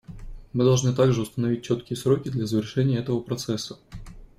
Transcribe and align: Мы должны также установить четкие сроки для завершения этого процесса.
Мы 0.51 0.63
должны 0.63 0.93
также 0.95 1.21
установить 1.21 1.61
четкие 1.63 1.95
сроки 1.95 2.29
для 2.29 2.47
завершения 2.47 2.97
этого 2.97 3.19
процесса. 3.19 3.77